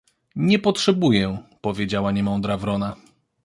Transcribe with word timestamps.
—Nie 0.35 0.59
potrzebuję— 0.59 1.37
powiedziała 1.61 2.11
niemądra 2.11 2.57
wrona. 2.57 2.95